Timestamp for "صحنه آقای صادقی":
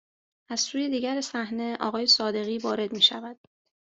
1.21-2.57